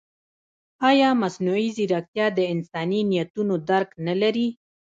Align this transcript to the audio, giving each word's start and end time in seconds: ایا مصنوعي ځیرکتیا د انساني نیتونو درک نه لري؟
ایا 0.89 1.09
مصنوعي 1.21 1.69
ځیرکتیا 1.75 2.27
د 2.37 2.39
انساني 2.53 3.01
نیتونو 3.11 3.55
درک 3.69 3.89
نه 4.07 4.13
لري؟ 4.21 4.47